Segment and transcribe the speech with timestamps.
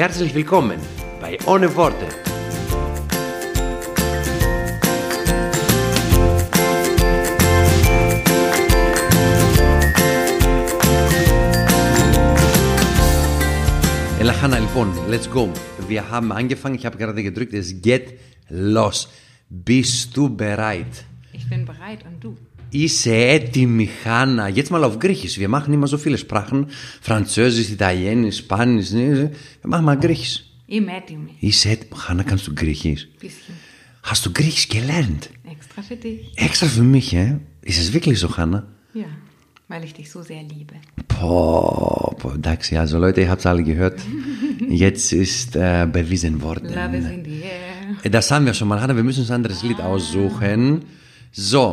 [0.00, 0.78] Herzlich willkommen
[1.20, 2.06] bei Ohne Worte.
[14.20, 15.52] Elachana, λοιπόν, let's go.
[15.88, 18.18] Wir haben angefangen, ich habe gerade gedrückt, es geht
[18.48, 19.08] los.
[19.48, 21.04] Bist du bereit?
[21.32, 22.36] Ich bin bereit und du?
[22.70, 24.48] Είσαι έτοιμη, Χάνα.
[24.48, 25.38] Jetzt mal auf Griechisch.
[25.38, 26.66] Wir machen immer so viele Sprachen.
[27.00, 28.90] Französisch, Italienisch, Spanisch.
[28.90, 29.30] ne?
[29.62, 30.36] Wir machen mal Griechisch.
[30.66, 31.30] Είμαι έτοιμη.
[31.38, 32.00] Είσαι έτοιμη.
[32.00, 33.02] Χάνα, kannst du Griechisch?
[33.20, 33.54] Bisschen.
[34.10, 35.30] Hast du Griechisch gelernt?
[35.54, 36.20] Extra für dich.
[36.46, 37.26] Extra für mich, hä?
[37.70, 38.60] Ist es wirklich so, Hanna?
[39.02, 39.10] Ja,
[39.68, 40.74] weil ich dich so sehr liebe.
[41.14, 43.98] Boah, boah, εντάξει, also Leute, ihr habt es alle gehört.
[44.84, 46.66] Jetzt ist äh, bewiesen worden.
[46.80, 48.10] Love is in the air.
[48.16, 48.94] Das haben wir schon mal, Hanna.
[49.00, 50.62] Wir müssen uns ein anderes Lied aussuchen.
[51.32, 51.64] So,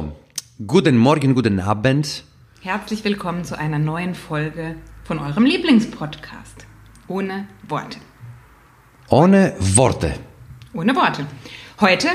[0.66, 2.24] guten Morgen, guten Abend.
[2.62, 6.66] Herzlich willkommen zu einer neuen Folge von eurem Lieblingspodcast.
[7.06, 7.98] Ohne Worte.
[9.08, 10.14] Ohne Worte.
[10.74, 11.26] Ohne Worte.
[11.80, 12.08] Heute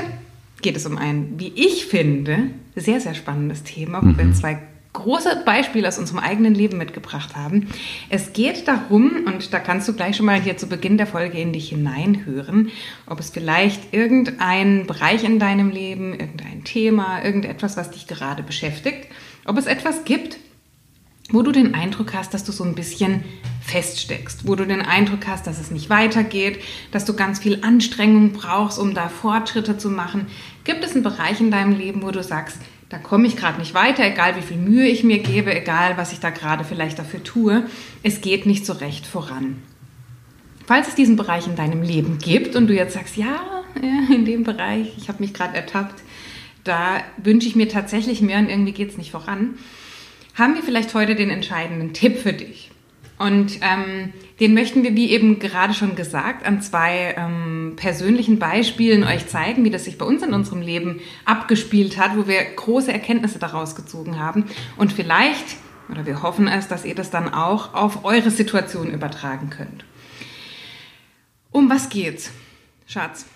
[0.60, 4.60] geht es um ein, wie ich finde, sehr, sehr spannendes Thema, wo wir zwei
[4.94, 7.68] große Beispiele aus unserem eigenen Leben mitgebracht haben.
[8.08, 11.38] Es geht darum, und da kannst du gleich schon mal hier zu Beginn der Folge
[11.38, 12.70] in dich hineinhören,
[13.06, 19.08] ob es vielleicht irgendein Bereich in deinem Leben, irgendein Thema, irgendetwas, was dich gerade beschäftigt,
[19.44, 20.38] ob es etwas gibt,
[21.30, 23.24] wo du den Eindruck hast, dass du so ein bisschen
[23.62, 26.60] feststeckst, wo du den Eindruck hast, dass es nicht weitergeht,
[26.92, 30.26] dass du ganz viel Anstrengung brauchst, um da Fortschritte zu machen.
[30.64, 32.58] Gibt es einen Bereich in deinem Leben, wo du sagst,
[32.94, 36.12] da komme ich gerade nicht weiter, egal wie viel Mühe ich mir gebe, egal was
[36.12, 37.66] ich da gerade vielleicht dafür tue,
[38.04, 39.60] es geht nicht so recht voran.
[40.64, 43.64] Falls es diesen Bereich in deinem Leben gibt und du jetzt sagst, ja,
[44.14, 46.04] in dem Bereich, ich habe mich gerade ertappt,
[46.62, 49.54] da wünsche ich mir tatsächlich mehr und irgendwie geht es nicht voran,
[50.36, 52.70] haben wir vielleicht heute den entscheidenden Tipp für dich.
[53.18, 59.04] Und ähm, den möchten wir, wie eben gerade schon gesagt, an zwei ähm, persönlichen Beispielen
[59.04, 62.92] euch zeigen, wie das sich bei uns in unserem Leben abgespielt hat, wo wir große
[62.92, 64.46] Erkenntnisse daraus gezogen haben.
[64.76, 65.56] Und vielleicht,
[65.88, 69.84] oder wir hoffen es, dass ihr das dann auch auf eure Situation übertragen könnt.
[71.52, 72.32] Um was geht's,
[72.86, 73.26] Schatz?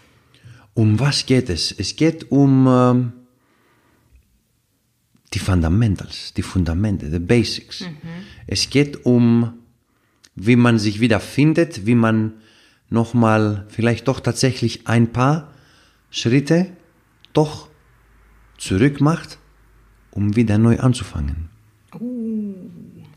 [0.75, 1.73] Um was geht es?
[1.73, 3.13] Es geht um ähm,
[5.35, 7.85] die Fundamentals, die Fundamente, die Basics.
[8.47, 9.58] Es geht um,
[10.41, 12.35] wie man sich wieder findet, wie man
[12.91, 15.53] nochmal vielleicht doch tatsächlich ein paar
[16.11, 16.69] Schritte
[17.33, 17.69] doch
[18.57, 19.39] zurück macht,
[20.11, 21.49] um wieder neu anzufangen.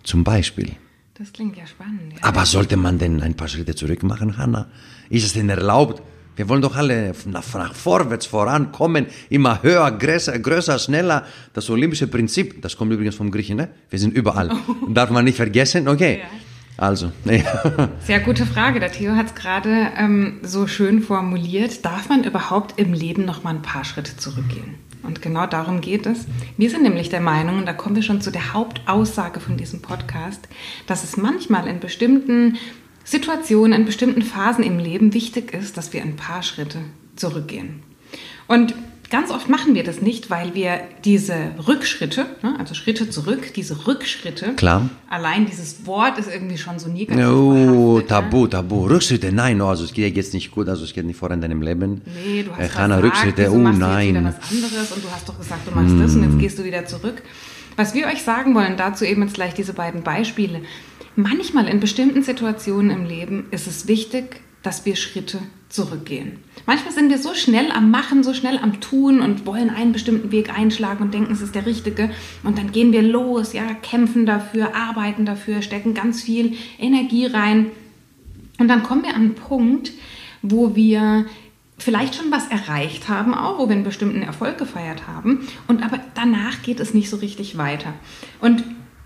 [0.03, 0.71] Zum Beispiel.
[1.13, 2.13] Das klingt ja spannend.
[2.13, 2.23] Ja.
[2.23, 4.67] Aber sollte man denn ein paar Schritte zurück machen, Hanna?
[5.09, 6.01] Ist es denn erlaubt?
[6.35, 11.25] Wir wollen doch alle nach, nach vorwärts vorankommen, immer höher, größer, größer, schneller.
[11.53, 13.69] Das olympische Prinzip, das kommt übrigens vom Griechen, ne?
[13.89, 14.49] Wir sind überall.
[14.89, 15.87] Darf man nicht vergessen?
[15.87, 16.21] Okay.
[16.23, 16.50] Ja.
[16.77, 17.89] Also, ja.
[18.05, 18.79] Sehr gute Frage.
[18.79, 21.85] Der Theo hat es gerade ähm, so schön formuliert.
[21.85, 24.75] Darf man überhaupt im Leben noch mal ein paar Schritte zurückgehen?
[25.03, 26.25] Und genau darum geht es.
[26.57, 29.81] Wir sind nämlich der Meinung, und da kommen wir schon zu der Hauptaussage von diesem
[29.81, 30.47] Podcast,
[30.85, 32.57] dass es manchmal in bestimmten
[33.03, 36.79] Situationen, in bestimmten Phasen im Leben wichtig ist, dass wir ein paar Schritte
[37.15, 37.81] zurückgehen.
[38.47, 38.75] Und
[39.11, 41.35] ganz oft machen wir das nicht, weil wir diese
[41.67, 44.89] Rückschritte, ne, also Schritte zurück, diese Rückschritte, Klar.
[45.09, 48.07] allein dieses Wort ist irgendwie schon so negativ Oh, ne?
[48.07, 48.87] Tabu, Tabu.
[48.87, 51.41] Rückschritte, nein, no, also es geht jetzt nicht gut, also es geht nicht voran in
[51.41, 52.01] deinem Leben.
[52.25, 54.15] Nee, du hast Äh, Hanna, Rückschritte, oh machst du nein.
[54.25, 56.85] was anderes und du hast doch gesagt, du machst das und jetzt gehst du wieder
[56.85, 57.21] zurück.
[57.75, 60.61] Was wir euch sagen wollen, dazu eben jetzt gleich diese beiden Beispiele.
[61.15, 66.39] Manchmal in bestimmten Situationen im Leben ist es wichtig, dass wir Schritte zurückgehen.
[66.65, 70.31] Manchmal sind wir so schnell am Machen, so schnell am Tun und wollen einen bestimmten
[70.31, 72.11] Weg einschlagen und denken, es ist der richtige.
[72.43, 77.67] Und dann gehen wir los, ja, kämpfen dafür, arbeiten dafür, stecken ganz viel Energie rein.
[78.59, 79.91] Und dann kommen wir an einen Punkt,
[80.41, 81.25] wo wir
[81.77, 85.47] vielleicht schon was erreicht haben, auch wo wir einen bestimmten Erfolg gefeiert haben.
[85.67, 87.93] Und aber danach geht es nicht so richtig weiter.
[88.39, 88.63] Und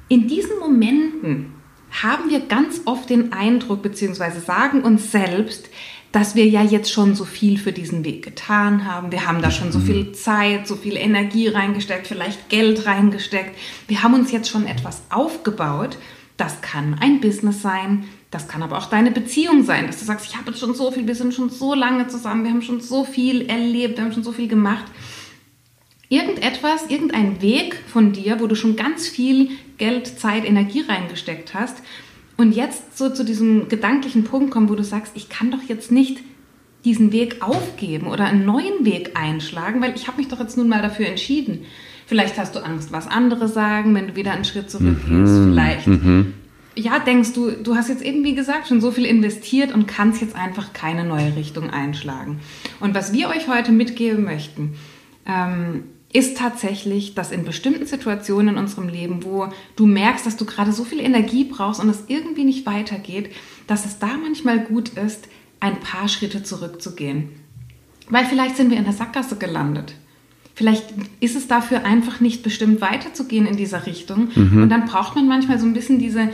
[0.10, 1.54] in diesen Momenten
[2.04, 5.70] haben wir ganz oft den Eindruck, beziehungsweise sagen uns selbst,
[6.12, 9.12] dass wir ja jetzt schon so viel für diesen Weg getan haben.
[9.12, 13.58] Wir haben da schon so viel Zeit, so viel Energie reingesteckt, vielleicht Geld reingesteckt.
[13.88, 15.98] Wir haben uns jetzt schon etwas aufgebaut.
[16.38, 18.06] Das kann ein Business sein,
[18.36, 20.92] Das kann aber auch deine Beziehung sein, dass du sagst, ich habe jetzt schon so
[20.92, 24.12] viel, wir sind schon so lange zusammen, wir haben schon so viel erlebt, wir haben
[24.12, 24.84] schon so viel gemacht.
[26.10, 31.78] Irgendetwas, irgendein Weg von dir, wo du schon ganz viel Geld, Zeit, Energie reingesteckt hast
[32.38, 35.92] und jetzt so zu diesem gedanklichen Punkt kommen, wo du sagst, ich kann doch jetzt
[35.92, 36.20] nicht
[36.84, 40.70] diesen Weg aufgeben oder einen neuen Weg einschlagen, weil ich habe mich doch jetzt nun
[40.70, 41.66] mal dafür entschieden.
[42.06, 45.10] Vielleicht hast du Angst, was andere sagen, wenn du wieder einen Schritt zurückgehst.
[45.10, 45.52] Mhm.
[45.52, 46.34] Vielleicht mhm
[46.76, 50.22] ja, denkst du, du hast jetzt eben, wie gesagt, schon so viel investiert und kannst
[50.22, 52.40] jetzt einfach keine neue Richtung einschlagen.
[52.80, 54.76] Und was wir euch heute mitgeben möchten,
[55.26, 55.84] ähm,
[56.16, 60.72] ist tatsächlich, dass in bestimmten Situationen in unserem Leben, wo du merkst, dass du gerade
[60.72, 63.32] so viel Energie brauchst und es irgendwie nicht weitergeht,
[63.68, 65.28] dass es da manchmal gut ist,
[65.60, 67.32] ein paar Schritte zurückzugehen.
[68.10, 69.96] Weil vielleicht sind wir in der Sackgasse gelandet.
[70.54, 70.86] Vielleicht
[71.20, 74.30] ist es dafür einfach nicht bestimmt weiterzugehen in dieser Richtung.
[74.34, 74.64] Mhm.
[74.64, 76.30] Und dann braucht man manchmal so ein bisschen diese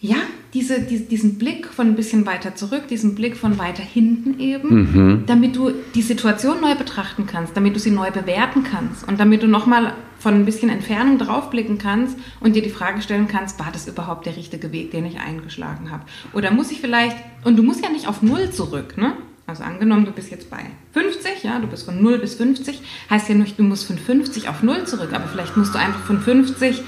[0.00, 0.16] ja,
[0.54, 4.68] diese, die, diesen Blick von ein bisschen weiter zurück, diesen Blick von weiter hinten eben,
[4.68, 5.22] mhm.
[5.26, 9.42] damit du die Situation neu betrachten kannst, damit du sie neu bewerten kannst und damit
[9.42, 13.70] du nochmal von ein bisschen Entfernung draufblicken kannst und dir die Frage stellen kannst, war
[13.72, 16.04] das überhaupt der richtige Weg, den ich eingeschlagen habe?
[16.32, 19.12] Oder muss ich vielleicht, und du musst ja nicht auf Null zurück, ne?
[19.46, 22.80] Also angenommen, du bist jetzt bei 50, ja, du bist von 0 bis 50,
[23.10, 26.00] heißt ja nicht, du musst von 50 auf 0 zurück, aber vielleicht musst du einfach
[26.00, 26.82] von 50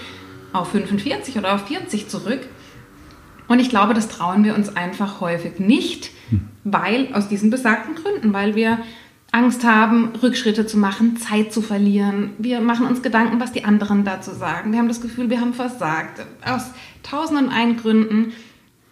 [0.52, 2.40] auf 45 oder auf 40 zurück
[3.52, 6.10] und ich glaube, das trauen wir uns einfach häufig nicht,
[6.64, 8.78] weil aus diesen besagten Gründen, weil wir
[9.30, 12.30] Angst haben, Rückschritte zu machen, Zeit zu verlieren.
[12.38, 14.72] Wir machen uns Gedanken, was die anderen dazu sagen.
[14.72, 16.24] Wir haben das Gefühl, wir haben versagt.
[16.42, 16.70] Aus
[17.02, 18.32] tausend und ein Gründen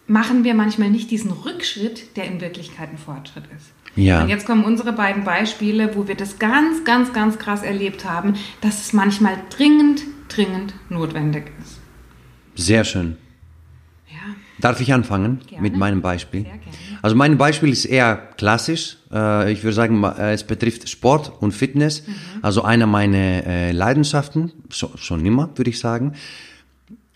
[0.06, 3.72] machen wir manchmal nicht diesen Rückschritt, der in Wirklichkeit ein Fortschritt ist.
[3.96, 4.22] Ja.
[4.22, 8.34] Und jetzt kommen unsere beiden Beispiele, wo wir das ganz, ganz, ganz krass erlebt haben,
[8.60, 11.78] dass es manchmal dringend, dringend notwendig ist.
[12.56, 13.16] Sehr schön.
[14.60, 15.62] Darf ich anfangen gerne.
[15.62, 16.46] mit meinem Beispiel?
[17.02, 18.98] Also mein Beispiel ist eher klassisch.
[19.12, 22.06] Äh, ich würde sagen, äh, es betrifft Sport und Fitness.
[22.06, 22.14] Mhm.
[22.42, 26.14] Also einer meiner äh, Leidenschaften, schon immer, würde ich sagen.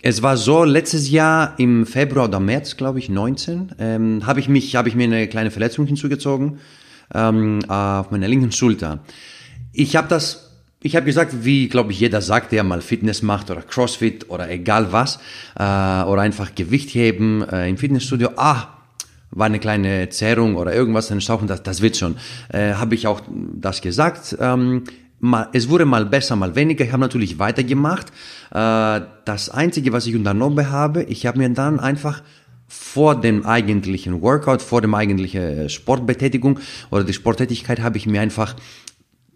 [0.01, 4.49] Es war so, letztes Jahr im Februar oder März, glaube ich, 19, ähm, habe ich
[4.49, 6.59] mich, habe ich mir eine kleine Verletzung hinzugezogen
[7.15, 9.01] ähm, auf meiner linken Schulter.
[9.73, 10.54] Ich habe das
[10.85, 14.51] ich habe gesagt, wie glaube ich jeder sagt, der mal Fitness macht oder Crossfit oder
[14.51, 15.17] egal was
[15.59, 18.33] äh, oder einfach Gewicht heben äh, im Fitnessstudio.
[18.37, 18.67] Ah,
[19.31, 22.17] war eine kleine Zerrung oder irgendwas, dann Stauchen, das, das wird schon.
[22.51, 24.37] Äh, habe ich auch das gesagt.
[24.39, 24.85] Ähm,
[25.21, 26.85] mal, es wurde mal besser, mal weniger.
[26.85, 28.09] Ich habe natürlich weitergemacht.
[28.51, 32.23] Äh, das Einzige, was ich unternommen habe, ich habe mir dann einfach
[32.69, 36.61] vor dem eigentlichen Workout, vor dem eigentlichen Sportbetätigung
[36.91, 38.55] oder die Sporttätigkeit habe ich mir einfach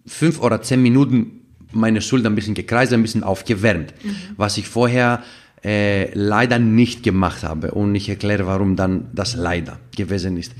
[0.06, 1.38] fünf oder zehn Minuten
[1.72, 4.16] meine Schulter ein bisschen gekreist, ein bisschen aufgewärmt, mhm.
[4.36, 5.22] was ich vorher
[5.64, 7.72] äh, leider nicht gemacht habe.
[7.72, 10.54] Und ich erkläre, warum dann das leider gewesen ist.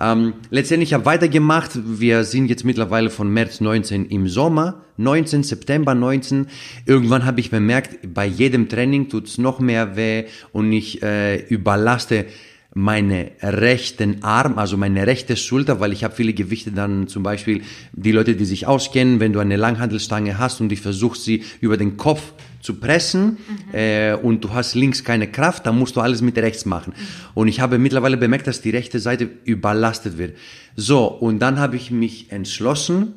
[0.00, 1.72] Ähm, letztendlich habe ich weitergemacht.
[1.84, 6.46] Wir sind jetzt mittlerweile von März 19 im Sommer, 19 September 19.
[6.86, 12.26] Irgendwann habe ich bemerkt, bei jedem Training tut's noch mehr weh und ich äh, überlaste
[12.74, 17.62] meine rechten Arm, also meine rechte Schulter, weil ich habe viele Gewichte dann zum Beispiel,
[17.92, 21.76] die Leute, die sich auskennen, wenn du eine Langhandelstange hast und ich versuche sie über
[21.76, 23.38] den Kopf zu pressen
[23.70, 23.74] mhm.
[23.74, 26.94] äh, und du hast links keine Kraft, dann musst du alles mit rechts machen.
[26.96, 27.02] Mhm.
[27.34, 30.36] Und ich habe mittlerweile bemerkt, dass die rechte Seite überlastet wird.
[30.74, 33.14] So, und dann habe ich mich entschlossen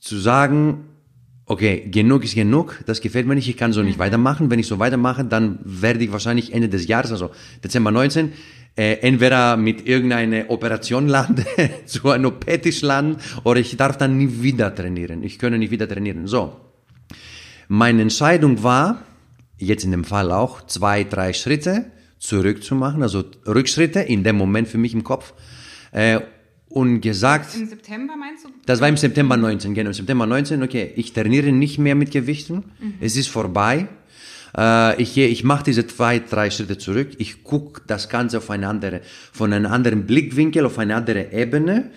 [0.00, 0.84] zu sagen,
[1.52, 4.02] okay, genug ist genug, das gefällt mir nicht, ich kann so nicht mhm.
[4.02, 4.50] weitermachen.
[4.50, 7.30] Wenn ich so weitermache, dann werde ich wahrscheinlich Ende des Jahres, also
[7.62, 8.32] Dezember 19,
[8.74, 11.44] äh, entweder mit irgendeiner Operation landen,
[11.86, 15.22] zu einem OP-Tisch landen, oder ich darf dann nie wieder trainieren.
[15.22, 16.26] Ich kann nicht wieder trainieren.
[16.26, 16.56] So.
[17.68, 19.02] Meine Entscheidung war,
[19.58, 21.84] jetzt in dem Fall auch, zwei, drei Schritte
[22.18, 25.34] zurückzumachen, also Rückschritte in dem Moment für mich im Kopf.
[25.90, 26.20] Äh,
[26.72, 27.54] und gesagt.
[27.54, 28.48] Im September meinst du?
[28.66, 29.90] Das war im September 19, genau.
[29.90, 32.64] Im September 19, okay, ich trainiere nicht mehr mit Gewichten.
[32.80, 32.94] Mhm.
[33.00, 33.88] Es ist vorbei.
[34.56, 37.10] Äh, ich ich mache diese zwei, drei Schritte zurück.
[37.18, 39.02] Ich gucke das Ganze auf eine andere,
[39.32, 41.90] von einem anderen Blickwinkel, auf eine andere Ebene.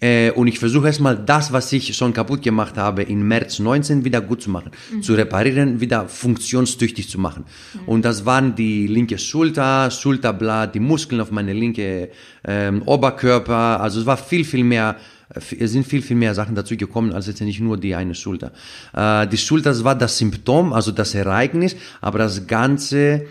[0.00, 4.04] Äh, und ich versuche erstmal das, was ich schon kaputt gemacht habe, im März 19
[4.04, 5.02] wieder gut zu machen, mhm.
[5.02, 7.44] zu reparieren, wieder funktionstüchtig zu machen.
[7.74, 7.88] Mhm.
[7.88, 12.10] Und das waren die linke Schulter, Schulterblatt, die Muskeln auf meine linke
[12.44, 13.80] ähm, Oberkörper.
[13.80, 14.96] Also es war viel, viel mehr
[15.34, 18.14] äh, es sind viel, viel mehr Sachen dazu gekommen, als jetzt nicht nur die eine
[18.14, 18.52] Schulter.
[18.94, 23.26] Äh, die Schulter das war das Symptom, also das Ereignis, aber das Ganze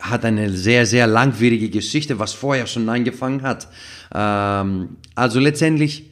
[0.00, 3.68] hat eine sehr, sehr langwierige Geschichte, was vorher schon angefangen hat.
[4.14, 6.09] Ähm, also letztendlich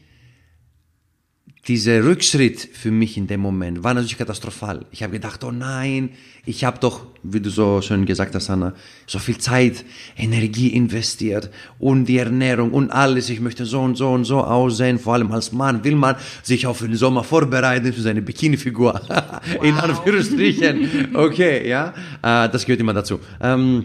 [1.69, 4.87] dieser Rückschritt für mich in dem Moment war natürlich katastrophal.
[4.91, 6.11] Ich habe gedacht, oh nein,
[6.47, 8.73] ich habe doch, wie du so schön gesagt hast, Anna,
[9.07, 9.85] so viel Zeit,
[10.17, 13.29] Energie investiert und die Ernährung und alles.
[13.29, 14.99] Ich möchte so und so und so aussehen.
[14.99, 19.03] Vor allem als Mann will man sich auf den Sommer vorbereiten für seine Bikini-Figur.
[19.63, 21.15] In Anführungsstrichen.
[21.15, 23.21] Okay, ja, äh, das gehört immer dazu.
[23.43, 23.85] Ähm,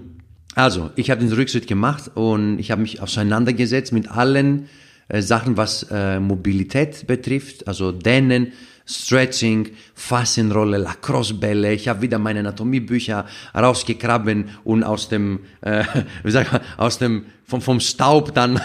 [0.55, 4.69] also, ich habe den Rückschritt gemacht und ich habe mich auseinandergesetzt mit allen
[5.13, 8.51] äh, Sachen, was äh, Mobilität betrifft, also Dehnen,
[8.85, 11.71] Stretching, Faszienrolle, Lacrosse-Bälle.
[11.71, 15.83] Ich habe wieder meine Anatomiebücher rausgegraben und aus dem, äh,
[16.23, 18.53] wie sag man, aus dem vom, vom Staub dann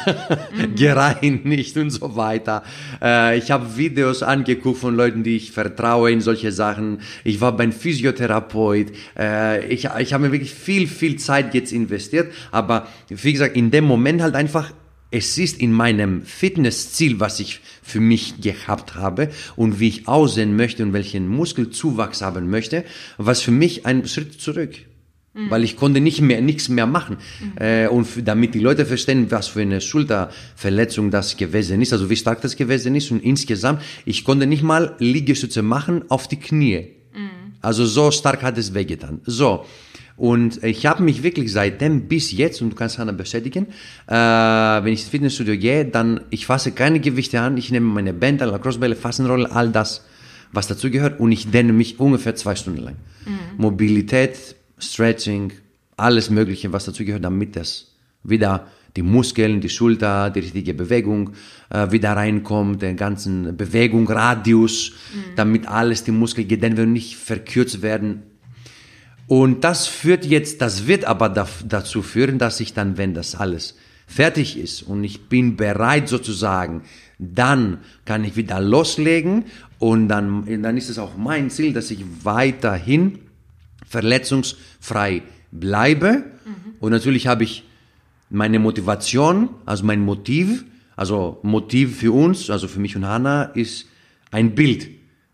[0.57, 0.75] mhm.
[0.75, 2.63] gereinigt und so weiter.
[3.03, 7.03] Äh, ich habe Videos angeguckt von Leuten, die ich vertraue in solche Sachen.
[7.25, 8.93] Ich war beim Physiotherapeut.
[9.19, 12.33] Äh, ich ich habe mir wirklich viel, viel Zeit jetzt investiert.
[12.51, 14.73] Aber wie gesagt, in dem Moment halt einfach
[15.11, 20.55] es ist in meinem Fitnessziel, was ich für mich gehabt habe und wie ich aussehen
[20.57, 22.85] möchte und welchen Muskelzuwachs haben möchte,
[23.17, 24.75] was für mich ein Schritt zurück.
[25.33, 25.51] Mhm.
[25.51, 27.17] Weil ich konnte nicht mehr, nichts mehr machen.
[27.41, 27.53] Mhm.
[27.59, 32.17] Äh, und damit die Leute verstehen, was für eine Schulterverletzung das gewesen ist, also wie
[32.17, 36.89] stark das gewesen ist und insgesamt, ich konnte nicht mal Liegestütze machen auf die Knie.
[37.15, 37.55] Mhm.
[37.63, 39.21] Also so stark hat es wehgetan.
[39.25, 39.65] So.
[40.19, 43.69] Und ich habe mich wirklich seitdem bis jetzt, und du kannst Hannah bestätigen,
[44.09, 48.13] äh, wenn ich ins Fitnessstudio gehe, dann, ich fasse keine Gewichte an, ich nehme meine
[48.13, 50.05] Bänder, Lacrosse-Bälle, Fassenrolle, all das,
[50.51, 52.97] was dazu gehört, und ich dehne mich ungefähr zwei Stunden lang.
[53.27, 53.63] Mhm.
[53.63, 55.53] Mobilität, Stretching,
[55.97, 57.93] alles Mögliche, was dazu gehört, damit das
[58.25, 61.31] wieder die Muskeln, die Schulter, die richtige Bewegung
[61.71, 65.37] äh, wieder reinkommt, den ganzen Bewegung, Radius, mhm.
[65.37, 68.25] damit alles die Muskeln gedehnt werden und nicht verkürzt werden
[69.29, 73.77] und das führt jetzt, das wird aber dazu führen, dass ich dann, wenn das alles
[74.07, 76.83] fertig ist und ich bin bereit sozusagen,
[77.19, 79.45] dann kann ich wieder loslegen
[79.79, 83.19] und dann, dann ist es auch mein Ziel, dass ich weiterhin
[83.87, 86.25] verletzungsfrei bleibe.
[86.45, 86.75] Mhm.
[86.81, 87.65] Und natürlich habe ich
[88.31, 90.65] meine Motivation, also mein Motiv,
[90.97, 93.87] also Motiv für uns, also für mich und Hannah, ist
[94.31, 94.89] ein Bild.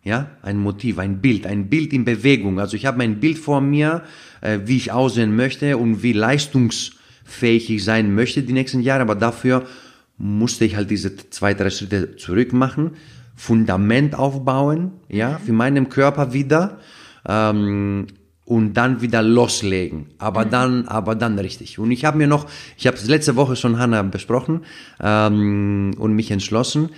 [0.04, 2.60] Ja, ein Motiv, ein Bild, ein Bild in Bewegung.
[2.60, 4.02] Also ich habe mein Bild vor mir,
[4.42, 9.00] äh, wie ich aussehen möchte und wie leistungsfähig ich sein möchte die nächsten Jahre.
[9.00, 9.64] Aber dafür
[10.18, 12.92] musste ich halt diese zwei, drei Schritte zurück machen,
[13.34, 16.80] Fundament aufbauen, ja, für meinen Körper wieder
[17.26, 18.06] ähm,
[18.44, 20.10] und dann wieder loslegen.
[20.18, 20.50] Aber mhm.
[20.50, 21.78] dann, aber dann richtig.
[21.78, 22.46] Und ich habe mir noch,
[22.76, 24.60] ich habe es letzte Woche schon Hanna besprochen
[25.00, 26.90] ähm, und mich entschlossen.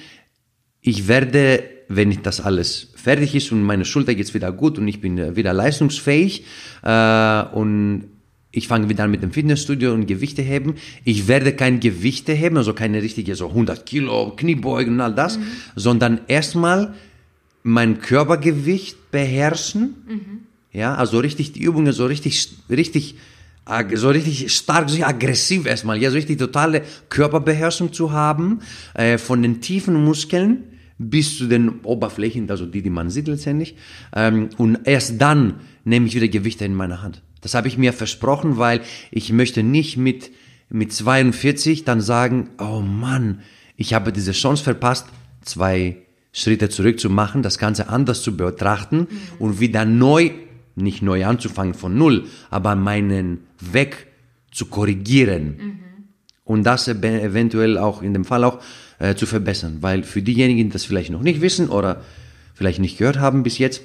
[0.80, 5.00] Ich werde wenn das alles fertig ist und meine Schulter geht's wieder gut und ich
[5.00, 6.45] bin äh, wieder leistungsfähig
[6.83, 8.09] äh, und
[8.50, 10.76] ich fange wieder an mit dem Fitnessstudio und Gewichte heben.
[11.05, 15.38] Ich werde kein Gewichte heben, also keine richtige so 100 Kilo Kniebeugen und all das,
[15.38, 15.43] mhm.
[15.76, 16.95] sondern erstmal
[17.62, 19.95] mein Körpergewicht beherrschen.
[20.09, 20.47] Mhm.
[20.73, 23.16] Ja, also richtig die Übungen so richtig, richtig,
[23.95, 28.61] so richtig stark, so aggressiv erstmal, ja, so richtig totale Körperbeherrschung zu haben,
[28.95, 30.64] äh, von den tiefen Muskeln
[30.98, 33.76] bis zu den Oberflächen, also die, die man sieht letztendlich.
[34.14, 37.22] Ähm, und erst dann nehme ich wieder Gewichte in meine Hand.
[37.40, 40.30] Das habe ich mir versprochen, weil ich möchte nicht mit,
[40.68, 43.40] mit 42 dann sagen, oh Mann,
[43.76, 45.06] ich habe diese Chance verpasst,
[45.42, 45.98] zwei
[46.32, 49.06] Schritte zurück zu machen, das Ganze anders zu betrachten mhm.
[49.38, 50.30] und wieder neu,
[50.74, 54.06] nicht neu anzufangen von Null, aber meinen Weg
[54.50, 55.46] zu korrigieren.
[55.46, 55.86] Mhm.
[56.46, 58.60] Und das eventuell auch in dem Fall auch
[58.98, 59.78] äh, zu verbessern.
[59.80, 62.02] Weil für diejenigen, die das vielleicht noch nicht wissen oder
[62.54, 63.82] vielleicht nicht gehört haben bis jetzt,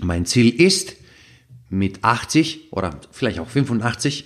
[0.00, 0.94] mein Ziel ist,
[1.70, 4.24] mit 80 oder vielleicht auch 85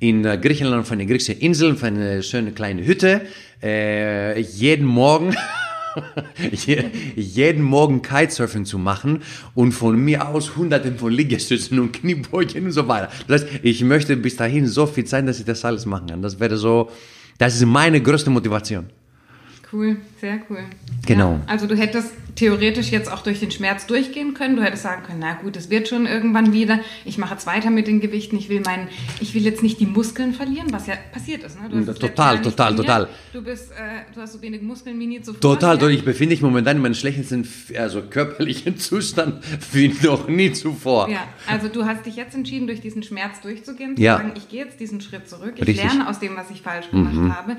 [0.00, 3.22] in Griechenland auf einer griechischen Insel, auf eine schöne kleine Hütte,
[3.62, 5.36] äh, jeden Morgen
[7.16, 9.22] jeden Morgen Kitesurfing zu machen
[9.54, 13.10] und von mir aus hunderten von Liegestützen und Kniebeugen und so weiter.
[13.26, 16.22] Das heißt, ich möchte bis dahin so viel Zeit, dass ich das alles machen kann.
[16.22, 16.90] Das wäre so,
[17.38, 18.86] das ist meine größte Motivation.
[19.70, 20.64] Cool, sehr cool.
[21.06, 21.32] Genau.
[21.32, 24.56] Ja, also du hättest theoretisch jetzt auch durch den Schmerz durchgehen können.
[24.56, 26.80] Du hättest sagen können, na gut, es wird schon irgendwann wieder.
[27.04, 28.36] Ich mache jetzt weiter mit den Gewichten.
[28.36, 28.88] Ich will meinen,
[29.20, 31.58] ich will jetzt nicht die Muskeln verlieren, was ja passiert ist.
[31.60, 31.84] Ne?
[31.84, 33.08] total, total, total.
[33.32, 35.40] Du bist, äh, du hast so wenig Muskeln wie nie zuvor.
[35.40, 35.88] Total, ja?
[35.88, 37.46] ich befinde mich momentan in meinem schlechtesten,
[37.76, 41.10] also körperlichen Zustand wie noch nie zuvor.
[41.10, 44.16] Ja, also du hast dich jetzt entschieden, durch diesen Schmerz durchzugehen, zu ja.
[44.16, 45.84] sagen, ich gehe jetzt diesen Schritt zurück, ich Richtig.
[45.84, 47.36] lerne aus dem, was ich falsch gemacht mhm.
[47.36, 47.56] habe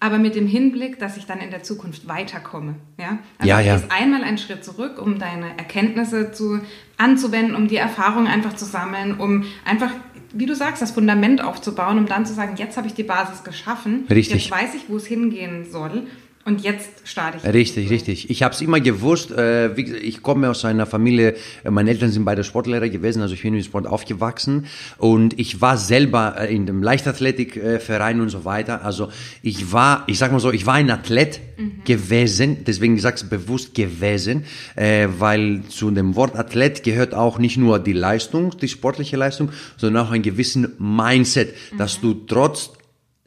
[0.00, 2.74] aber mit dem Hinblick, dass ich dann in der Zukunft weiterkomme.
[2.98, 3.78] Ja, also ja, ja.
[3.78, 6.60] du einmal einen Schritt zurück, um deine Erkenntnisse zu,
[6.98, 9.90] anzuwenden, um die Erfahrung einfach zu sammeln, um einfach,
[10.32, 13.42] wie du sagst, das Fundament aufzubauen, um dann zu sagen, jetzt habe ich die Basis
[13.42, 14.44] geschaffen, Richtig.
[14.44, 16.06] jetzt weiß ich, wo es hingehen soll
[16.46, 17.52] Und jetzt starte ich.
[17.52, 18.30] Richtig, richtig.
[18.30, 19.32] Ich habe es immer gewusst.
[19.32, 21.34] Äh, ich komme aus einer Familie,
[21.64, 24.66] äh, meine Eltern sind beide Sportlehrer gewesen, also ich bin im Sport aufgewachsen.
[24.96, 28.84] Und ich war selber äh, in dem Leichtathletikverein und so weiter.
[28.84, 29.08] Also
[29.42, 31.82] ich war, ich sag mal so, ich war ein Athlet mhm.
[31.84, 34.44] gewesen, deswegen sage ich bewusst gewesen,
[34.76, 39.50] äh, weil zu dem Wort Athlet gehört auch nicht nur die Leistung, die sportliche Leistung,
[39.76, 41.78] sondern auch ein gewissen Mindset, mhm.
[41.78, 42.70] dass du trotz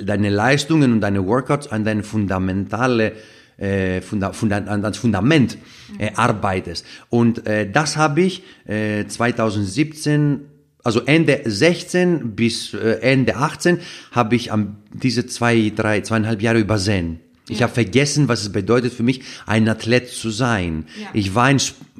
[0.01, 3.13] deine Leistungen und deine Workouts an deine fundamentale
[3.57, 5.57] äh, funda, funda, an das Fundament
[5.97, 6.85] äh, arbeitest.
[7.09, 10.45] Und äh, das habe ich äh, 2017
[10.81, 13.79] also Ende 16 bis äh, Ende 18
[14.11, 17.19] habe ich am, diese zwei, drei, zweieinhalb Jahre übersehen.
[17.49, 17.63] Ich ja.
[17.63, 20.85] habe vergessen, was es bedeutet für mich, ein Athlet zu sein.
[20.99, 21.07] Ja.
[21.13, 21.59] Ich war ein,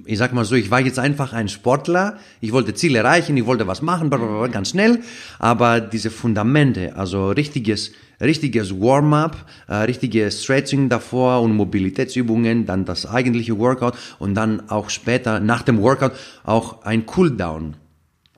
[0.09, 2.17] ich sag mal so, ich war jetzt einfach ein Sportler.
[2.41, 4.09] Ich wollte Ziele erreichen, ich wollte was machen,
[4.51, 5.01] ganz schnell.
[5.37, 9.37] Aber diese Fundamente, also richtiges, richtiges Warm-up,
[9.67, 15.61] äh, richtiges Stretching davor und Mobilitätsübungen, dann das eigentliche Workout und dann auch später nach
[15.61, 16.13] dem Workout
[16.43, 17.75] auch ein Cooldown.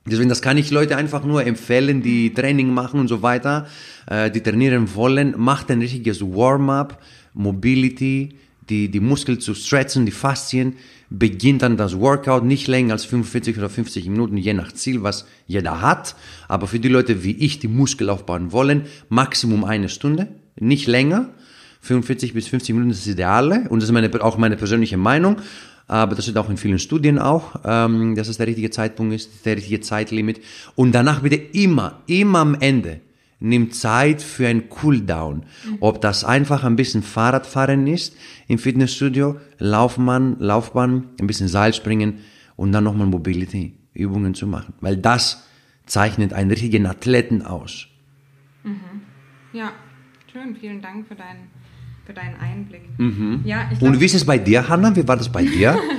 [0.06, 3.66] Deswegen, das kann ich Leute einfach nur empfehlen, die Training machen und so weiter,
[4.08, 5.36] äh, die trainieren wollen.
[5.38, 7.02] Macht ein richtiges Warm-up,
[7.34, 8.36] Mobility,
[8.70, 10.76] die, die Muskeln zu stretchen, die Faszien.
[11.14, 15.28] Beginnt dann das Workout nicht länger als 45 oder 50 Minuten, je nach Ziel, was
[15.46, 16.16] jeder hat.
[16.48, 21.30] Aber für die Leute wie ich, die Muskel aufbauen wollen, Maximum eine Stunde, nicht länger.
[21.82, 25.38] 45 bis 50 Minuten ist das Ideale und das ist meine, auch meine persönliche Meinung
[25.92, 29.46] aber das steht auch in vielen Studien auch, ähm, dass es der richtige Zeitpunkt ist,
[29.46, 30.40] der richtige Zeitlimit.
[30.76, 33.02] Und danach bitte immer, immer am Ende,
[33.42, 35.44] nimm Zeit für ein Cooldown.
[35.82, 38.16] Ob das einfach ein bisschen Fahrradfahren ist
[38.48, 42.20] im Fitnessstudio, Laufbahn, Laufbahn, ein bisschen Seilspringen
[42.56, 44.74] und dann nochmal Mobility-Übungen zu machen.
[44.80, 45.46] Weil das
[45.86, 47.88] zeichnet einen richtigen Athleten aus.
[48.64, 49.02] Mhm.
[49.52, 49.74] Ja,
[50.32, 50.56] schön.
[50.56, 51.50] Vielen Dank für deinen
[52.06, 52.82] für deinen Einblick.
[52.98, 53.42] Mhm.
[53.44, 54.96] Ja, glaub, Und wie ist es bei dir, Hanna?
[54.96, 55.78] Wie war das bei dir?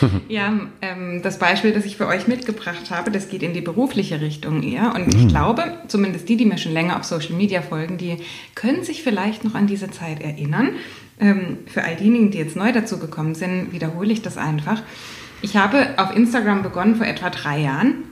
[0.28, 4.20] ja, ähm, das Beispiel, das ich für euch mitgebracht habe, das geht in die berufliche
[4.20, 4.94] Richtung eher.
[4.94, 5.20] Und mhm.
[5.20, 8.18] ich glaube, zumindest die, die mir schon länger auf Social Media folgen, die
[8.54, 10.70] können sich vielleicht noch an diese Zeit erinnern.
[11.18, 14.82] Ähm, für all diejenigen, die jetzt neu dazu gekommen sind, wiederhole ich das einfach.
[15.42, 18.04] Ich habe auf Instagram begonnen vor etwa drei Jahren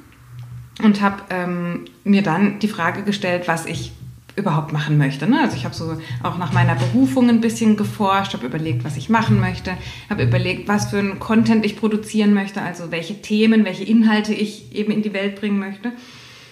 [0.83, 3.93] und habe ähm, mir dann die Frage gestellt, was ich
[4.37, 5.29] überhaupt machen möchte.
[5.29, 5.41] Ne?
[5.41, 9.09] Also ich habe so auch nach meiner Berufung ein bisschen geforscht, habe überlegt, was ich
[9.09, 9.77] machen möchte,
[10.11, 14.75] habe überlegt, was für einen Content ich produzieren möchte, also welche Themen, welche Inhalte ich
[14.75, 15.93] eben in die Welt bringen möchte.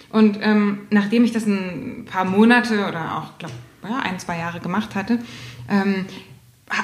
[0.09, 4.59] Und ähm, nachdem ich das ein paar Monate oder auch, glaube ja, ein, zwei Jahre
[4.59, 5.19] gemacht hatte,
[5.69, 6.05] ähm,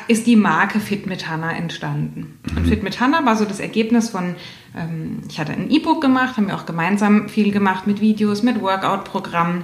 [0.08, 2.40] ist die Marke Fit mit Hannah entstanden.
[2.56, 4.36] Und Fit mit Hannah war so das Ergebnis von,
[4.76, 8.62] ähm, ich hatte ein E-Book gemacht, haben wir auch gemeinsam viel gemacht mit Videos, mit
[8.62, 9.64] Workout-Programmen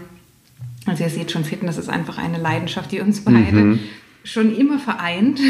[0.86, 3.80] also ihr seht schon, Fitness ist einfach eine Leidenschaft, die uns beide mhm.
[4.24, 5.39] schon immer vereint.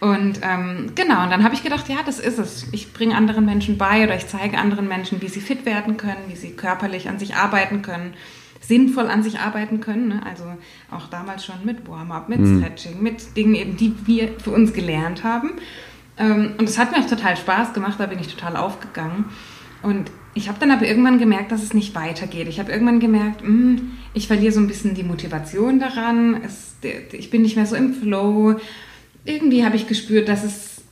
[0.00, 2.66] Und ähm, genau, und dann habe ich gedacht, ja, das ist es.
[2.72, 6.18] Ich bringe anderen Menschen bei oder ich zeige anderen Menschen, wie sie fit werden können,
[6.28, 8.12] wie sie körperlich an sich arbeiten können,
[8.60, 10.08] sinnvoll an sich arbeiten können.
[10.08, 10.20] Ne?
[10.26, 10.44] Also
[10.90, 12.58] auch damals schon mit Warm-up, mit mhm.
[12.58, 15.52] Stretching, mit Dingen eben, die wir für uns gelernt haben.
[16.18, 19.26] Ähm, und es hat mir auch total Spaß gemacht, da bin ich total aufgegangen.
[19.80, 22.48] Und ich habe dann aber irgendwann gemerkt, dass es nicht weitergeht.
[22.48, 26.42] Ich habe irgendwann gemerkt, mh, hm, ich verliere so ein bisschen die Motivation daran.
[26.44, 26.74] Es,
[27.12, 28.56] ich bin nicht mehr so im Flow.
[29.24, 30.82] Irgendwie habe ich gespürt, dass es,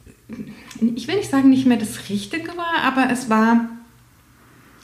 [0.80, 3.68] ich will nicht sagen, nicht mehr das Richtige war, aber es war,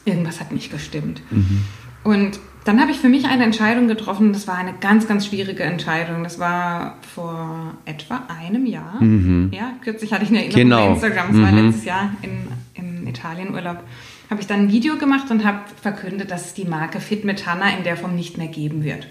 [0.04, 1.22] irgendwas hat nicht gestimmt.
[1.30, 1.62] Mhm.
[2.02, 4.32] Und dann habe ich für mich eine Entscheidung getroffen.
[4.32, 6.24] Das war eine ganz, ganz schwierige Entscheidung.
[6.24, 9.02] Das war vor etwa einem Jahr.
[9.02, 9.50] Mhm.
[9.52, 10.86] Ja, kürzlich hatte ich eine Erinnerung genau.
[10.86, 11.28] bei Instagram.
[11.28, 11.42] Das mhm.
[11.42, 13.84] war letztes Jahr in, im Italienurlaub
[14.30, 17.46] habe ich dann ein Video gemacht und habe verkündet, dass es die Marke Fit mit
[17.46, 19.06] Hannah in der Form nicht mehr geben wird.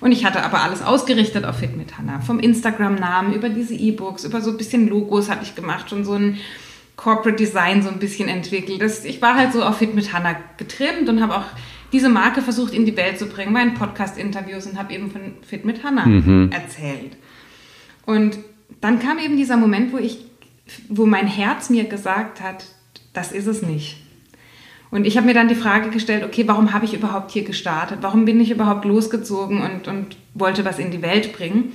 [0.00, 2.20] Und ich hatte aber alles ausgerichtet auf Fit mit Hannah.
[2.20, 6.14] Vom Instagram-Namen über diese E-Books, über so ein bisschen Logos hatte ich gemacht, schon so
[6.14, 6.38] ein
[6.96, 8.80] Corporate Design so ein bisschen entwickelt.
[8.80, 11.44] Das, ich war halt so auf Fit mit Hannah getrimmt und habe auch
[11.92, 15.64] diese Marke versucht in die Welt zu bringen bei Podcast-Interviews und habe eben von Fit
[15.64, 16.50] mit Hannah mhm.
[16.52, 17.16] erzählt.
[18.06, 18.38] Und
[18.80, 20.18] dann kam eben dieser Moment, wo ich,
[20.88, 22.64] wo mein Herz mir gesagt hat,
[23.12, 23.96] das ist es nicht.
[24.90, 27.98] Und ich habe mir dann die Frage gestellt, okay, warum habe ich überhaupt hier gestartet?
[28.00, 31.72] Warum bin ich überhaupt losgezogen und, und wollte was in die Welt bringen?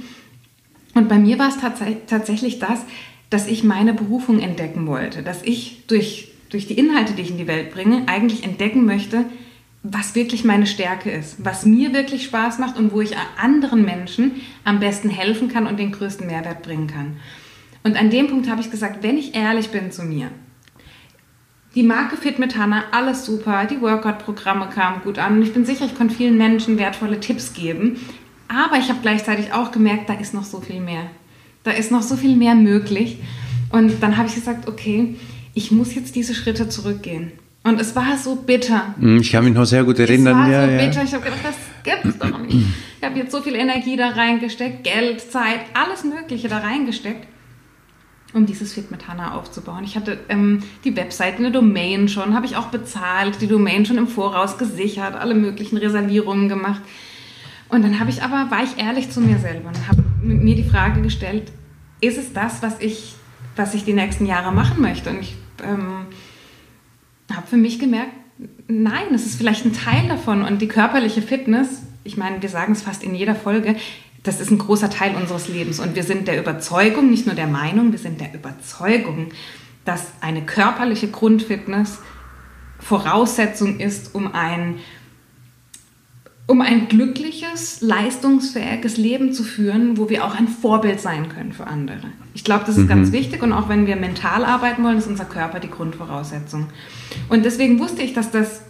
[0.94, 2.82] Und bei mir war es tats tatsächlich das,
[3.30, 7.38] dass ich meine Berufung entdecken wollte, dass ich durch, durch die Inhalte, die ich in
[7.38, 9.26] die Welt bringe, eigentlich entdecken möchte,
[9.84, 14.42] was wirklich meine Stärke ist, was mir wirklich Spaß macht und wo ich anderen Menschen
[14.64, 17.18] am besten helfen kann und den größten Mehrwert bringen kann.
[17.84, 20.32] Und an dem Punkt habe ich gesagt, wenn ich ehrlich bin zu mir,
[21.76, 23.66] die Marke Fit mit Hannah, alles super.
[23.66, 25.38] Die Workout-Programme kamen gut an.
[25.38, 28.00] Und ich bin sicher, ich konnte vielen Menschen wertvolle Tipps geben.
[28.48, 31.04] Aber ich habe gleichzeitig auch gemerkt, da ist noch so viel mehr.
[31.64, 33.18] Da ist noch so viel mehr möglich.
[33.72, 35.16] Und dann habe ich gesagt, okay,
[35.54, 37.32] ich muss jetzt diese Schritte zurückgehen.
[37.64, 38.94] Und es war so bitter.
[39.00, 40.44] Hm, Ich kann mich noch sehr gut erinnern.
[40.44, 40.86] Es war ja, so ja.
[40.86, 41.04] bitter.
[41.04, 42.68] Ich habe gedacht, das gibt's doch nicht.
[43.00, 47.28] Ich habe jetzt so viel Energie da reingesteckt, Geld, Zeit, alles Mögliche da reingesteckt,
[48.36, 49.84] um dieses Fit mit Hannah aufzubauen.
[49.86, 53.98] Ich hatte ähm, die Webseite, eine Domain schon, habe ich auch bezahlt, die Domain schon
[53.98, 56.82] im Voraus gesichert, alle möglichen Reservierungen gemacht.
[57.70, 60.64] Und dann habe ich aber, war ich ehrlich zu mir selber und habe mir die
[60.64, 61.52] Frage gestellt,
[62.02, 63.16] ist es das, was ich,
[63.56, 65.12] was ich die nächsten Jahre machen möchte?
[65.12, 66.08] Und ich ähm,
[67.34, 68.12] habe für mich gemerkt,
[68.68, 70.44] nein, es ist vielleicht ein Teil davon.
[70.44, 73.78] Und die körperliche Fitness, ich meine, wir sagen es fast in jeder Folge,
[74.26, 75.80] das ist ein großer Teil unseres Lebens.
[75.80, 79.28] Und wir sind der Überzeugung, nicht nur der Meinung, wir sind der Überzeugung,
[79.86, 82.00] dass eine körperliche Grundfitness
[82.80, 84.80] Voraussetzung ist, um ein
[86.48, 91.66] um ein glückliches, leistungsfähiges Leben zu führen, wo wir auch ein Vorbild sein können für
[91.66, 92.12] andere.
[92.36, 95.26] Ich glaube, das ist ganz wichtig und auch wenn wir mental arbeiten wollen, ist unser
[95.26, 96.68] Körper die Grundvoraussetzung.
[97.30, 98.62] Und deswegen wusste ich, dass das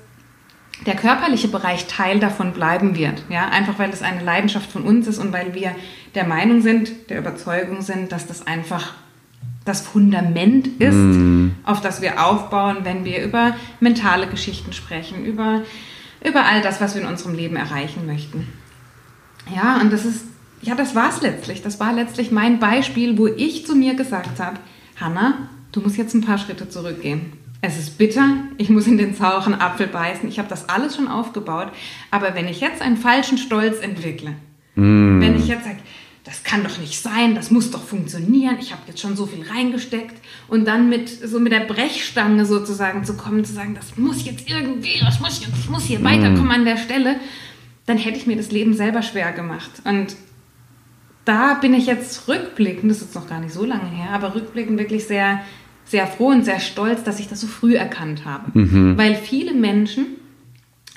[0.85, 3.23] der körperliche Bereich Teil davon bleiben wird.
[3.29, 5.75] Ja, einfach weil es eine Leidenschaft von uns ist und weil wir
[6.15, 8.93] der Meinung sind, der Überzeugung sind, dass das einfach
[9.63, 10.95] das Fundament ist,
[11.63, 15.63] auf das wir aufbauen, wenn wir über mentale Geschichten sprechen, über,
[16.23, 18.47] über all das, was wir in unserem Leben erreichen möchten.
[19.53, 20.25] Ja, und das ist,
[20.61, 21.63] ja, das war es letztlich.
[21.63, 24.59] Das war letztlich mein Beispiel, wo ich zu mir gesagt habe,
[24.99, 27.33] Hanna, du musst jetzt ein paar Schritte zurückgehen.
[27.67, 31.07] Es ist bitter, ich muss in den sauren Apfel beißen, ich habe das alles schon
[31.07, 31.69] aufgebaut,
[32.11, 34.35] aber wenn ich jetzt einen falschen Stolz entwickle,
[34.75, 35.79] wenn ich jetzt sage,
[36.23, 39.43] das kann doch nicht sein, das muss doch funktionieren, ich habe jetzt schon so viel
[39.43, 40.15] reingesteckt
[40.47, 44.47] und dann mit so mit der Brechstange sozusagen zu kommen, zu sagen, das muss jetzt
[44.47, 47.15] irgendwie, das muss jetzt, ich muss hier weiterkommen an der Stelle,
[47.87, 49.71] dann hätte ich mir das Leben selber schwer gemacht.
[49.85, 50.15] Und
[51.25, 54.35] da bin ich jetzt rückblickend, das ist jetzt noch gar nicht so lange her, aber
[54.35, 55.41] rückblickend wirklich sehr,
[55.85, 58.51] sehr froh und sehr stolz, dass ich das so früh erkannt habe.
[58.97, 60.05] Weil viele Menschen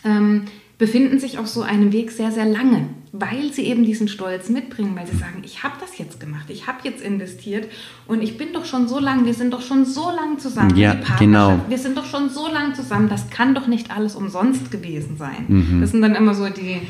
[0.05, 0.43] ähm,
[0.79, 4.95] befinden sich auf so einem Weg sehr, sehr lange, weil sie eben diesen Stolz mitbringen,
[4.97, 7.69] weil sie sagen, ich habe das jetzt gemacht, ich habe jetzt investiert
[8.07, 10.95] und ich bin doch schon so lang, wir sind doch schon so lang zusammen, Ja,
[11.19, 11.59] genau.
[11.69, 15.47] wir sind doch schon so lang zusammen, das kann doch nicht alles umsonst gewesen sein.
[15.81, 16.81] Das sind dann immer so die,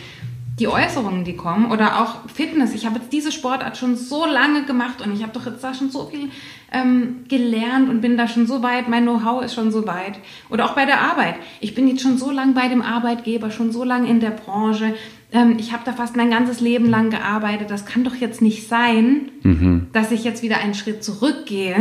[0.59, 1.71] die Äußerungen, die kommen.
[1.71, 2.75] Oder auch Fitness.
[2.75, 5.75] Ich habe jetzt diese Sportart schon so lange gemacht und ich habe doch jetzt da
[5.75, 6.31] schon so viel
[6.73, 10.19] ähm, gelernt und bin da schon so weit, mein Know-how ist schon so weit.
[10.51, 11.37] Oder auch bei der Arbeit.
[11.61, 14.95] Ich bin jetzt schon so lange bei dem Arbeitgeber, schon so lange in der Branche.
[15.33, 17.71] Ähm, ich habe da fast mein ganzes Leben lang gearbeitet.
[17.71, 19.31] Das kann doch jetzt nicht sein,
[19.93, 21.77] dass ich jetzt wieder einen Schritt zurückgehe,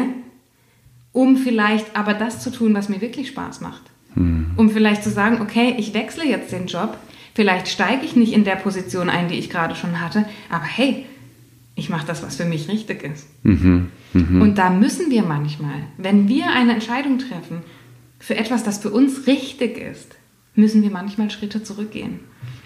[1.12, 3.84] um vielleicht aber das zu tun, was mir wirklich Spaß macht.
[4.56, 6.98] Um vielleicht zu sagen, okay, ich wechsle jetzt den Job,
[7.38, 11.06] vielleicht steige ich nicht in der Position ein, die ich gerade schon hatte, aber hey,
[11.76, 13.28] ich mache das, was für mich richtig ist.
[14.42, 17.62] Und da müssen wir manchmal, wenn wir eine Entscheidung treffen
[18.18, 20.16] für etwas, das für uns richtig ist,
[20.56, 22.22] müssen wir manchmal Schritte zurückgehen.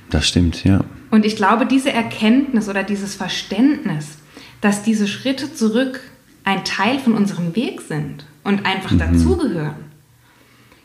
[0.10, 0.86] Das stimmt, ja.
[1.10, 4.20] Und ich glaube, diese Erkenntnis oder dieses Verständnis,
[4.62, 6.00] dass diese Schritte zurück
[6.46, 9.91] ein Teil von unserem Weg sind und einfach dazugehören.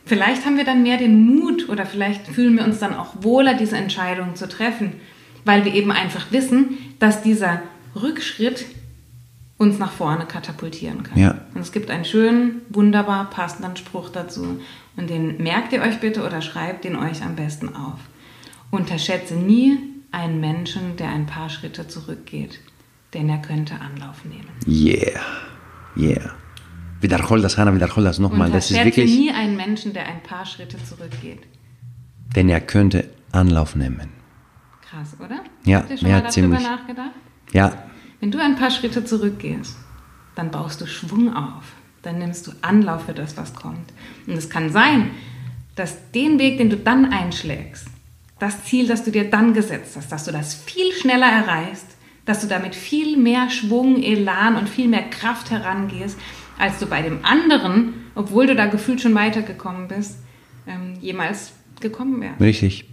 [0.07, 3.55] Vielleicht haben wir dann mehr den Mut oder vielleicht fühlen wir uns dann auch wohler,
[3.55, 4.93] diese Entscheidung zu treffen,
[5.43, 7.61] weil wir eben einfach wissen, dass dieser
[7.93, 8.65] Rückschritt
[9.57, 11.19] uns nach vorne katapultieren kann.
[11.19, 11.41] Ja.
[11.53, 14.61] Und es gibt einen schönen, wunderbar passenden Spruch dazu.
[14.95, 17.99] Und den merkt ihr euch bitte oder schreibt den euch am besten auf.
[18.71, 19.77] Unterschätze nie
[20.11, 22.59] einen Menschen, der ein paar Schritte zurückgeht,
[23.13, 24.49] denn er könnte Anlauf nehmen.
[24.65, 25.19] Yeah,
[25.97, 26.33] yeah.
[26.99, 28.49] Wiederhol das, Hannah, wiederhol das nochmal.
[28.51, 31.39] Das ist wirklich, nie einen Menschen, der ein paar Schritte zurückgeht.
[32.35, 34.09] denn er könnte Anlauf nehmen.
[34.89, 35.39] Krass, oder?
[35.65, 36.63] Ja, Habt ihr schon ja, mal darüber ziemlich.
[36.63, 37.11] nachgedacht?
[37.51, 37.73] Ja,
[38.19, 39.77] Wenn du ein paar Schritte zurückgehst,
[40.35, 41.63] dann baust du Schwung auf.
[42.01, 43.91] Dann nimmst du Anlauf für das, was kommt.
[44.27, 45.11] Und es kann sein,
[45.75, 47.87] dass den Weg, den du dann einschlägst,
[48.39, 51.85] das Ziel, das du dir dann gesetzt hast, dass du das viel schneller erreichst,
[52.25, 56.17] dass du damit viel mehr Schwung, Elan und viel mehr Kraft herangehst,
[56.57, 60.19] als du bei dem anderen, obwohl du da gefühlt schon weitergekommen bist,
[60.67, 62.41] ähm, jemals gekommen wärst.
[62.41, 62.85] richtig.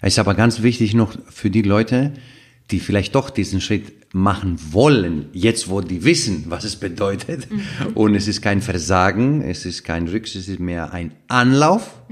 [0.00, 2.12] Es ist aber ganz wichtig noch für die Leute,
[2.72, 7.46] die vielleicht doch diesen Schritt machen wollen, jetzt wo die wissen, was es bedeutet.
[7.94, 12.02] Und es ist kein Versagen, es ist kein Rücksicht, es ist mehr ein Anlauf.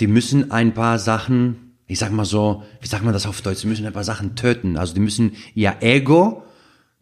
[0.00, 3.62] Die müssen ein paar Sachen, ich sag mal so, wie sagt man das auf Deutsch,
[3.62, 4.76] die müssen ein paar Sachen töten.
[4.76, 6.44] Also die müssen ihr Ego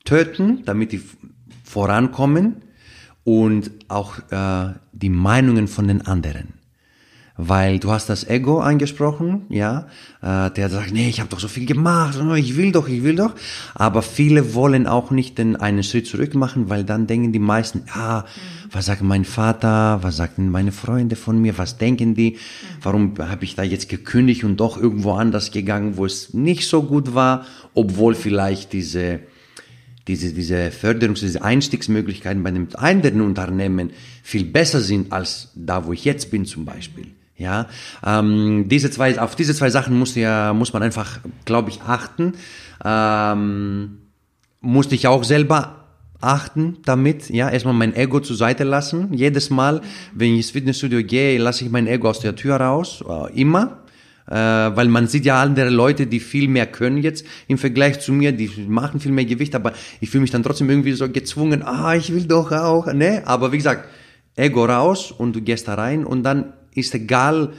[0.04, 1.02] töten, damit die
[1.66, 2.62] vorankommen
[3.24, 6.54] und auch äh, die Meinungen von den anderen.
[7.36, 9.86] weil du hast das Ego angesprochen, ja,
[10.22, 13.02] äh, der sagt, nee, ich habe doch so viel gemacht, oh, ich will doch, ich
[13.02, 13.34] will doch,
[13.74, 17.82] aber viele wollen auch nicht den einen Schritt zurück machen, weil dann denken die meisten,
[17.94, 18.24] ja,
[18.70, 22.38] was sagt mein Vater, was sagen meine Freunde von mir, was denken die,
[22.82, 26.82] warum habe ich da jetzt gekündigt und doch irgendwo anders gegangen, wo es nicht so
[26.82, 29.20] gut war, obwohl vielleicht diese
[30.08, 33.90] diese, diese Förderungs-, diese Einstiegsmöglichkeiten bei einem anderen Unternehmen
[34.22, 37.06] viel besser sind als da, wo ich jetzt bin zum Beispiel.
[37.38, 37.68] Ja,
[38.04, 42.32] ähm, diese zwei, auf diese zwei Sachen muss ja, muss man einfach, glaube ich, achten.
[42.82, 43.98] Ähm,
[44.60, 45.84] musste ich auch selber
[46.20, 49.12] achten damit, ja, erstmal mein Ego zur Seite lassen.
[49.12, 49.82] Jedes Mal,
[50.14, 53.82] wenn ich ins Fitnessstudio gehe, lasse ich mein Ego aus der Tür raus, äh, immer.
[54.28, 58.12] Äh, weil man sieht ja andere Leute, die viel mehr können jetzt im Vergleich zu
[58.12, 61.62] mir, die machen viel mehr Gewicht, aber ich fühle mich dann trotzdem irgendwie so gezwungen,
[61.62, 63.22] ah, ich will doch auch, ne?
[63.24, 63.88] Aber wie gesagt,
[64.34, 67.52] Ego raus und du gehst da rein und dann ist egal,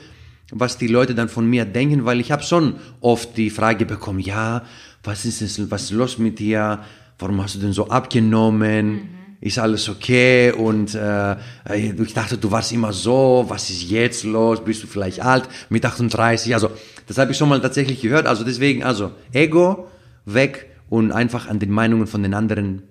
[0.51, 4.19] was die Leute dann von mir denken, weil ich habe schon oft die Frage bekommen,
[4.19, 4.63] ja,
[5.03, 6.79] was ist es, was ist los mit dir?
[7.19, 8.87] Warum hast du denn so abgenommen?
[8.87, 9.09] Mhm.
[9.39, 10.51] Ist alles okay?
[10.51, 11.35] Und äh,
[11.75, 13.45] ich dachte, du warst immer so.
[13.47, 14.63] Was ist jetzt los?
[14.63, 16.53] Bist du vielleicht alt mit 38?
[16.55, 16.71] Also
[17.05, 18.25] das habe ich schon mal tatsächlich gehört.
[18.25, 19.87] Also deswegen, also Ego
[20.25, 22.83] weg und einfach an den Meinungen von den anderen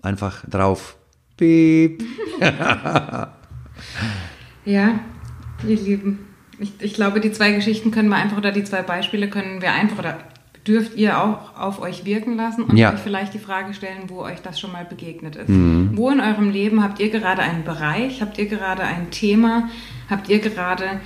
[0.00, 0.96] einfach drauf.
[1.36, 2.02] Piep.
[4.64, 5.00] ja,
[5.66, 6.26] ihr Lieben.
[6.58, 9.72] Ich, ich glaube, die zwei Geschichten können wir einfach, oder die zwei Beispiele können wir
[9.72, 10.18] einfach, oder
[10.66, 12.92] dürft ihr auch auf euch wirken lassen und ja.
[12.92, 15.48] euch vielleicht die Frage stellen, wo euch das schon mal begegnet ist.
[15.48, 15.90] Mhm.
[15.94, 19.68] Wo in eurem Leben habt ihr gerade einen Bereich, habt ihr gerade ein Thema,
[20.10, 21.00] habt ihr gerade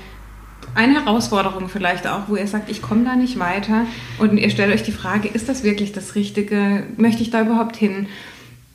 [0.74, 3.86] eine Herausforderung vielleicht auch, wo ihr sagt, ich komme da nicht weiter
[4.18, 6.84] und ihr stellt euch die Frage, ist das wirklich das Richtige?
[6.96, 8.08] Möchte ich da überhaupt hin?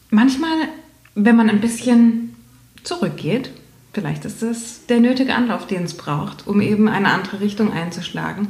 [0.10, 0.52] Manchmal,
[1.16, 2.36] wenn man ein bisschen
[2.84, 3.52] zurückgeht,
[3.94, 8.48] vielleicht ist das der nötige Anlauf, den es braucht, um eben eine andere Richtung einzuschlagen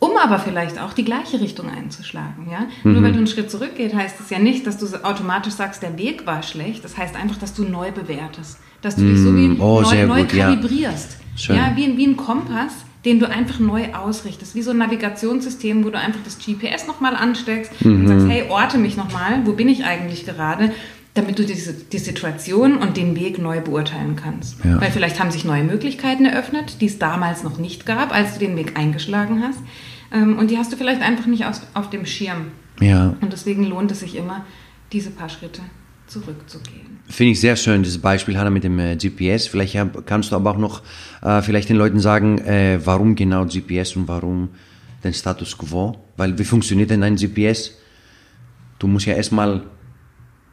[0.00, 2.48] um aber vielleicht auch die gleiche Richtung einzuschlagen.
[2.50, 2.66] Ja?
[2.82, 2.94] Mhm.
[2.94, 5.96] Nur weil du einen Schritt zurückgehst, heißt es ja nicht, dass du automatisch sagst, der
[5.96, 6.82] Weg war schlecht.
[6.84, 8.58] Das heißt einfach, dass du neu bewertest.
[8.80, 9.08] Dass du mhm.
[9.08, 11.18] dich so wie oh, neu, neu gut, kalibrierst.
[11.36, 12.72] Ja, ja wie, wie ein Kompass,
[13.04, 14.54] den du einfach neu ausrichtest.
[14.54, 18.00] Wie so ein Navigationssystem, wo du einfach das GPS nochmal ansteckst mhm.
[18.00, 20.72] und sagst, hey, orte mich nochmal, wo bin ich eigentlich gerade?
[21.14, 24.64] Damit du diese, die Situation und den Weg neu beurteilen kannst.
[24.64, 24.80] Ja.
[24.80, 28.40] Weil vielleicht haben sich neue Möglichkeiten eröffnet, die es damals noch nicht gab, als du
[28.40, 29.58] den Weg eingeschlagen hast.
[30.12, 32.52] Ähm, und die hast du vielleicht einfach nicht auf, auf dem Schirm.
[32.80, 33.16] Ja.
[33.20, 34.44] Und deswegen lohnt es sich immer,
[34.92, 35.62] diese paar Schritte
[36.06, 36.98] zurückzugehen.
[37.08, 39.46] Finde ich sehr schön, dieses Beispiel, Hanna, mit dem äh, GPS.
[39.46, 40.82] Vielleicht kannst du aber auch noch
[41.22, 44.50] äh, vielleicht den Leuten sagen, äh, warum genau GPS und warum
[45.02, 45.96] den Status Quo?
[46.16, 47.72] Weil wie funktioniert denn ein GPS?
[48.78, 49.62] Du musst ja erstmal,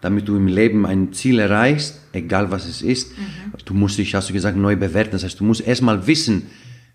[0.02, 3.54] damit du im Leben ein Ziel erreichst, egal was es ist, mhm.
[3.66, 5.12] du musst dich, hast du gesagt, neu bewerten.
[5.12, 6.44] Das heißt, du musst erstmal wissen,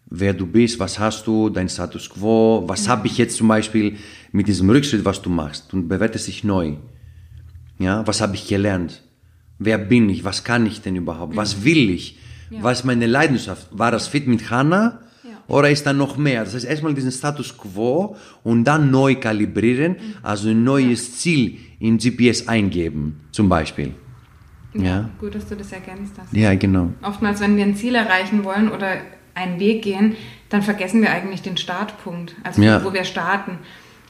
[0.07, 3.97] wer du bist, was hast du, dein Status quo, was habe ich jetzt zum Beispiel
[4.31, 6.75] mit diesem Rückschritt, was du machst und bewertest dich neu.
[7.79, 9.03] Ja, was habe ich gelernt?
[9.59, 10.25] Wer bin ich?
[10.25, 11.37] Was kann ich denn überhaupt?
[11.37, 12.19] Was will ich?
[12.51, 12.63] Ja.
[12.63, 13.67] Was ist meine Leidenschaft?
[13.71, 15.01] War das fit mit Hannah?
[15.49, 16.45] Oder ist da noch mehr?
[16.45, 21.99] Das heißt, erstmal diesen Status quo und dann neu kalibrieren, also ein neues Ziel in
[21.99, 23.93] GPS eingeben, zum Beispiel.
[24.75, 26.33] Ja, ja, gut, dass du das ergänzt hast.
[26.33, 26.91] Ja, genau.
[27.03, 28.97] Oftmals, wenn wir ein Ziel erreichen wollen oder
[29.35, 30.17] einen Weg gehen,
[30.49, 32.85] dann vergessen wir eigentlich den Startpunkt, also ja.
[32.85, 33.59] wo wir starten.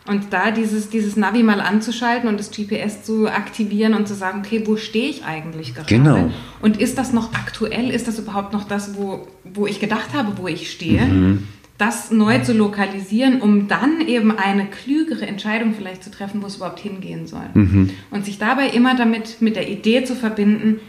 [0.06, 4.42] Und da dieses, dieses Navi mal anzuschalten und das GPS zu aktivieren und zu sagen,
[4.44, 5.88] okay, wo stehe ich eigentlich gerade?
[5.88, 6.30] Genau.
[6.60, 7.90] Und ist das noch aktuell?
[7.90, 11.04] Ist das überhaupt noch das, wo, wo ich gedacht habe, wo ich stehe?
[11.04, 11.46] Mhm.
[11.78, 16.56] Das neu zu lokalisieren, um dann eben eine klügere Entscheidung vielleicht zu treffen, wo es
[16.56, 17.48] überhaupt hingehen soll.
[17.54, 17.90] Mhm.
[18.10, 20.80] Und sich dabei immer damit mit der Idee zu verbinden,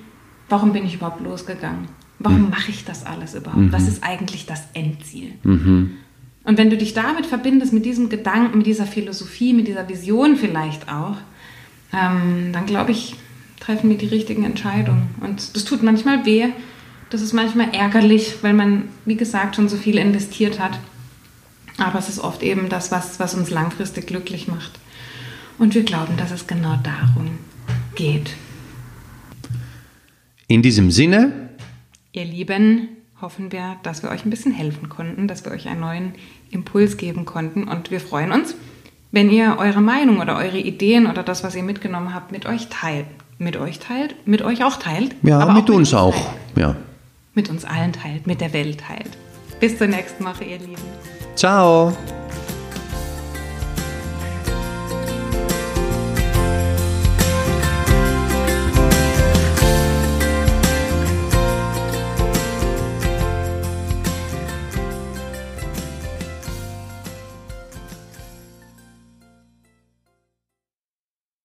[0.49, 1.88] warum bin ich überhaupt losgegangen?
[2.19, 2.49] Warum mhm.
[2.49, 3.62] mache ich das alles überhaupt?
[3.62, 3.71] Mhm.
[3.71, 5.34] Was ist eigentlich das Endziel?
[5.43, 5.97] Mhm.
[6.43, 10.36] Und wenn du dich damit verbindest, mit diesem Gedanken, mit dieser Philosophie, mit dieser Vision
[10.36, 11.17] vielleicht auch,
[11.93, 13.15] ähm, dann glaube ich,
[13.60, 15.15] treffen wir die richtigen Entscheidungen.
[15.21, 16.49] Und das tut manchmal weh,
[17.10, 20.79] das ist manchmal ärgerlich, weil man, wie gesagt, schon so viel investiert hat.
[21.77, 24.79] Aber es ist oft eben das, was, was uns langfristig glücklich macht.
[25.60, 27.38] Und wir glauben, dass es genau darum
[27.95, 28.32] geht.
[30.47, 31.49] In diesem Sinne
[32.12, 32.89] Ihr Lieben,
[33.23, 36.13] hoffen wir, dass wir euch ein bisschen helfen konnten, dass wir euch einen neuen
[36.51, 37.63] Impuls geben konnten.
[37.63, 38.53] Und wir freuen uns,
[39.12, 42.67] wenn ihr eure Meinung oder eure Ideen oder das, was ihr mitgenommen habt, mit euch
[42.69, 43.07] teilt.
[43.39, 45.15] Mit euch teilt, mit euch auch teilt.
[45.23, 46.33] Ja, aber mit, auch mit uns, uns auch.
[46.55, 46.75] Ja.
[47.33, 49.17] Mit uns allen teilt, mit der Welt teilt.
[49.59, 50.75] Bis zur nächsten Woche, ihr Lieben.
[51.36, 51.93] Ciao.